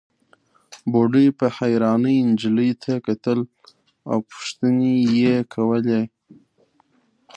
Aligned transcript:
بوډۍ 0.91 1.27
په 1.39 1.45
حيرانۍ 1.57 2.17
نجلۍ 2.29 2.71
ته 2.83 2.93
کتل 3.07 3.39
او 4.11 4.17
پوښتنې 4.29 4.95
يې 5.19 5.35
کولې. 5.53 6.01